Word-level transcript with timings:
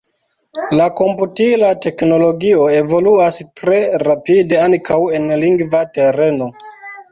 La 0.77 0.85
komputila 0.99 1.69
teknologio 1.87 2.65
evoluas 2.79 3.39
tre 3.63 3.83
rapide 4.07 4.61
ankaŭ 4.65 5.01
en 5.21 5.31
lingva 5.45 5.87
tereno. 6.01 6.53